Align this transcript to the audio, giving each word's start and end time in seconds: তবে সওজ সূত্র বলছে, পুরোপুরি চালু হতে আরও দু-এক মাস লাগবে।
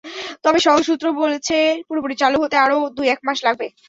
তবে 0.43 0.59
সওজ 0.65 0.81
সূত্র 0.87 1.05
বলছে, 1.21 1.57
পুরোপুরি 1.87 2.15
চালু 2.21 2.37
হতে 2.43 2.55
আরও 2.57 2.77
দু-এক 2.97 3.19
মাস 3.27 3.37
লাগবে। 3.47 3.67